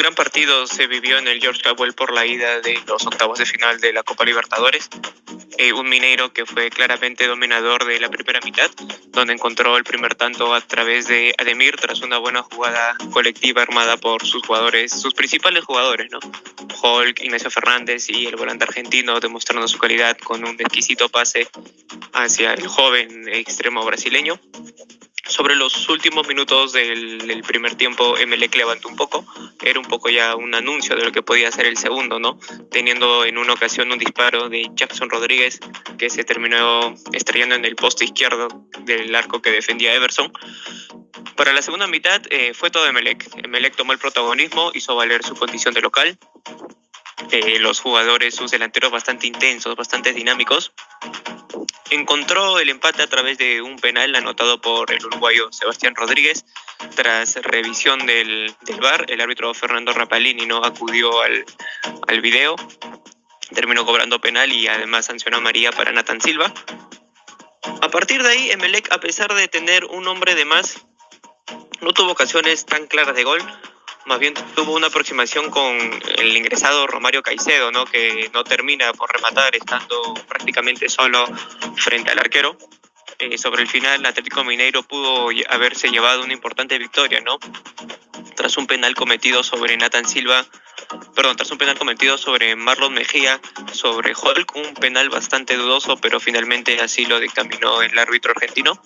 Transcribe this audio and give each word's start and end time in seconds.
gran 0.00 0.14
partido 0.14 0.66
se 0.66 0.86
vivió 0.86 1.18
en 1.18 1.28
el 1.28 1.40
George 1.40 1.60
Capwell 1.60 1.92
por 1.92 2.10
la 2.10 2.24
ida 2.24 2.60
de 2.62 2.80
los 2.86 3.06
octavos 3.06 3.38
de 3.38 3.44
final 3.44 3.80
de 3.80 3.92
la 3.92 4.02
Copa 4.02 4.24
Libertadores. 4.24 4.88
Eh, 5.58 5.74
un 5.74 5.90
Mineiro 5.90 6.32
que 6.32 6.46
fue 6.46 6.70
claramente 6.70 7.26
dominador 7.26 7.84
de 7.84 8.00
la 8.00 8.08
primera 8.08 8.40
mitad, 8.42 8.70
donde 9.08 9.34
encontró 9.34 9.76
el 9.76 9.84
primer 9.84 10.14
tanto 10.14 10.54
a 10.54 10.62
través 10.62 11.06
de 11.06 11.34
Ademir 11.36 11.76
tras 11.76 12.00
una 12.00 12.16
buena 12.16 12.40
jugada 12.40 12.96
colectiva 13.12 13.60
armada 13.60 13.98
por 13.98 14.24
sus 14.24 14.42
jugadores, 14.46 14.90
sus 14.90 15.12
principales 15.12 15.64
jugadores, 15.64 16.10
¿no? 16.10 16.18
Hulk, 16.82 17.20
Ignacio 17.20 17.50
Fernández 17.50 18.08
y 18.08 18.26
el 18.26 18.36
volante 18.36 18.64
argentino 18.64 19.20
demostrando 19.20 19.68
su 19.68 19.76
calidad 19.76 20.16
con 20.16 20.48
un 20.48 20.54
exquisito 20.58 21.10
pase 21.10 21.46
hacia 22.14 22.54
el 22.54 22.66
joven 22.66 23.28
extremo 23.28 23.84
brasileño. 23.84 24.40
Sobre 25.26 25.54
los 25.54 25.88
últimos 25.88 26.26
minutos 26.26 26.72
del, 26.72 27.42
primer 27.46 27.74
tiempo, 27.74 28.16
Emelec 28.16 28.54
levantó 28.54 28.88
un 28.88 28.96
poco. 28.96 29.24
Era 29.62 29.78
un 29.78 29.84
poco 29.84 30.08
ya 30.08 30.34
un 30.34 30.54
anuncio 30.54 30.96
de 30.96 31.04
lo 31.04 31.12
que 31.12 31.22
podía 31.22 31.52
ser 31.52 31.66
el 31.66 31.76
segundo, 31.76 32.18
¿no? 32.18 32.38
Teniendo 32.70 33.24
en 33.24 33.38
una 33.38 33.52
ocasión 33.52 33.92
un 33.92 33.98
disparo 33.98 34.48
de 34.48 34.68
Jackson 34.74 35.10
Rodríguez 35.10 35.60
que 35.98 36.10
se 36.10 36.24
terminó 36.24 36.94
estrellando 37.12 37.54
en 37.54 37.64
el 37.64 37.76
poste 37.76 38.04
izquierdo 38.04 38.48
del 38.80 39.14
arco 39.14 39.42
que 39.42 39.50
defendía 39.50 39.94
Everson. 39.94 40.32
Para 41.36 41.52
la 41.52 41.62
segunda 41.62 41.86
mitad 41.86 42.22
eh, 42.30 42.54
fue 42.54 42.70
todo 42.70 42.86
Emelec. 42.86 43.28
Emelec 43.44 43.76
tomó 43.76 43.92
el 43.92 43.98
protagonismo, 43.98 44.72
hizo 44.74 44.96
valer 44.96 45.22
su 45.22 45.34
condición 45.34 45.74
de 45.74 45.82
local. 45.82 46.18
Eh, 47.30 47.58
los 47.60 47.80
jugadores, 47.80 48.34
sus 48.34 48.50
delanteros 48.50 48.90
bastante 48.90 49.26
intensos, 49.26 49.76
bastante 49.76 50.12
dinámicos 50.12 50.72
encontró 51.90 52.58
el 52.58 52.68
empate 52.68 53.02
a 53.02 53.06
través 53.06 53.38
de 53.38 53.62
un 53.62 53.78
penal 53.78 54.14
anotado 54.14 54.60
por 54.60 54.92
el 54.92 55.04
uruguayo 55.04 55.52
Sebastián 55.52 55.94
Rodríguez. 55.94 56.44
Tras 56.94 57.36
revisión 57.36 58.06
del, 58.06 58.54
del 58.62 58.80
VAR, 58.80 59.04
el 59.08 59.20
árbitro 59.20 59.52
Fernando 59.54 59.92
Rapalini 59.92 60.46
no 60.46 60.64
acudió 60.64 61.20
al, 61.20 61.44
al 62.08 62.20
video, 62.20 62.56
terminó 63.54 63.84
cobrando 63.84 64.20
penal 64.20 64.52
y 64.52 64.68
además 64.68 65.06
sancionó 65.06 65.38
a 65.38 65.40
María 65.40 65.72
para 65.72 65.92
Nathan 65.92 66.20
Silva. 66.20 66.52
A 67.82 67.88
partir 67.88 68.22
de 68.22 68.30
ahí, 68.30 68.50
Emelec, 68.50 68.90
a 68.92 68.98
pesar 68.98 69.34
de 69.34 69.48
tener 69.48 69.84
un 69.84 70.06
hombre 70.08 70.34
de 70.34 70.44
más, 70.44 70.86
no 71.80 71.92
tuvo 71.92 72.12
ocasiones 72.12 72.64
tan 72.66 72.86
claras 72.86 73.14
de 73.14 73.24
gol, 73.24 73.40
más 74.10 74.18
bien 74.18 74.34
tuvo 74.56 74.74
una 74.74 74.88
aproximación 74.88 75.50
con 75.50 75.78
el 76.18 76.36
ingresado 76.36 76.88
Romario 76.88 77.22
Caicedo, 77.22 77.70
¿no? 77.70 77.84
que 77.84 78.28
no 78.34 78.42
termina 78.42 78.92
por 78.92 79.08
rematar 79.12 79.54
estando 79.54 80.14
prácticamente 80.26 80.88
solo 80.88 81.24
frente 81.76 82.10
al 82.10 82.18
arquero. 82.18 82.58
Eh, 83.20 83.38
sobre 83.38 83.62
el 83.62 83.68
final, 83.68 84.04
Atlético 84.04 84.42
Mineiro 84.42 84.82
pudo 84.82 85.28
haberse 85.48 85.90
llevado 85.90 86.24
una 86.24 86.32
importante 86.32 86.76
victoria, 86.76 87.20
¿no? 87.20 87.38
Tras 88.34 88.56
un 88.56 88.66
penal 88.66 88.96
cometido 88.96 89.44
sobre 89.44 89.76
Nathan 89.76 90.08
Silva, 90.08 90.44
perdón, 91.14 91.36
tras 91.36 91.52
un 91.52 91.58
penal 91.58 91.78
cometido 91.78 92.18
sobre 92.18 92.56
Marlon 92.56 92.92
Mejía, 92.92 93.40
sobre 93.72 94.12
Hulk, 94.12 94.56
un 94.56 94.74
penal 94.74 95.08
bastante 95.08 95.56
dudoso, 95.56 95.98
pero 95.98 96.18
finalmente 96.18 96.80
así 96.80 97.04
lo 97.04 97.20
dictaminó 97.20 97.80
el 97.82 97.96
árbitro 97.96 98.32
argentino. 98.32 98.80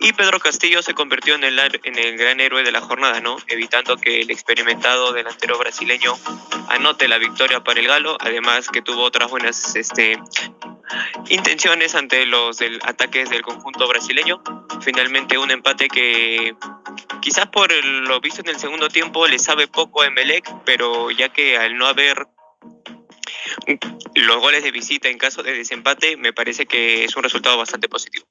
Y 0.00 0.12
Pedro 0.12 0.38
Castillo 0.38 0.82
se 0.82 0.94
convirtió 0.94 1.34
en 1.34 1.44
el, 1.44 1.58
en 1.58 1.98
el 1.98 2.16
gran 2.16 2.40
héroe 2.40 2.62
de 2.62 2.72
la 2.72 2.80
jornada, 2.80 3.20
¿no? 3.20 3.36
Evitando 3.48 3.96
que 3.96 4.20
el 4.20 4.30
experimentado 4.30 5.12
delantero 5.12 5.58
brasileño 5.58 6.18
anote 6.68 7.08
la 7.08 7.18
victoria 7.18 7.62
para 7.62 7.80
el 7.80 7.86
Galo, 7.86 8.16
además 8.20 8.68
que 8.68 8.82
tuvo 8.82 9.02
otras 9.02 9.30
buenas 9.30 9.76
este, 9.76 10.18
intenciones 11.28 11.94
ante 11.94 12.26
los 12.26 12.58
del, 12.58 12.80
ataques 12.84 13.30
del 13.30 13.42
conjunto 13.42 13.86
brasileño. 13.88 14.42
Finalmente 14.82 15.38
un 15.38 15.50
empate 15.50 15.88
que 15.88 16.54
quizás 17.20 17.46
por 17.46 17.72
lo 17.72 18.20
visto 18.20 18.40
en 18.40 18.48
el 18.48 18.58
segundo 18.58 18.88
tiempo 18.88 19.26
le 19.26 19.38
sabe 19.38 19.68
poco 19.68 20.02
a 20.02 20.06
Emelec, 20.06 20.50
pero 20.64 21.10
ya 21.10 21.28
que 21.30 21.56
al 21.56 21.76
no 21.76 21.86
haber 21.86 22.26
los 24.14 24.36
goles 24.38 24.62
de 24.62 24.70
visita 24.70 25.08
en 25.08 25.18
caso 25.18 25.42
de 25.42 25.52
desempate, 25.52 26.16
me 26.16 26.32
parece 26.32 26.66
que 26.66 27.04
es 27.04 27.16
un 27.16 27.22
resultado 27.22 27.56
bastante 27.56 27.88
positivo. 27.88 28.26